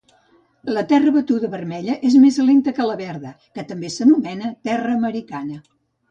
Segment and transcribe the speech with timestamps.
[0.75, 5.61] La terra batuda vermella és més lenta que la verda, que també s'anomena terra americana.